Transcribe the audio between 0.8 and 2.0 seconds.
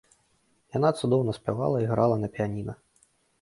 цудоўна спявала і